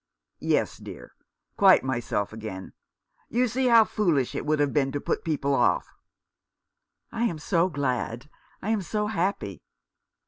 "Yes, 0.39 0.79
dear, 0.79 1.13
quite 1.57 1.83
myself 1.83 2.33
again. 2.33 2.73
You 3.29 3.47
see 3.47 3.67
how 3.67 3.83
foolish 3.85 4.33
it 4.33 4.47
would 4.47 4.59
have 4.59 4.73
been 4.73 4.91
to 4.93 4.99
put 4.99 5.23
people 5.23 5.53
off."" 5.53 5.85
I 7.11 7.25
am 7.25 7.37
so 7.37 7.69
glad— 7.69 8.27
I 8.63 8.71
am 8.71 8.81
so 8.81 9.05
happy." 9.05 9.61